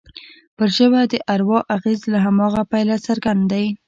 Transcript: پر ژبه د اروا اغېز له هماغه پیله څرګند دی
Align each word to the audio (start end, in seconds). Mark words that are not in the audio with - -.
پر 0.57 0.67
ژبه 0.75 1.01
د 1.11 1.13
اروا 1.33 1.59
اغېز 1.75 2.01
له 2.13 2.19
هماغه 2.25 2.61
پیله 2.71 2.95
څرګند 3.07 3.41
دی 3.51 3.65